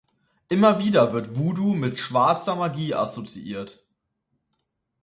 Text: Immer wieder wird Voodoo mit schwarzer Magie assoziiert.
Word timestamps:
Immer 0.49 0.79
wieder 0.79 1.11
wird 1.13 1.37
Voodoo 1.37 1.75
mit 1.75 1.99
schwarzer 1.99 2.55
Magie 2.55 2.95
assoziiert. 2.95 3.85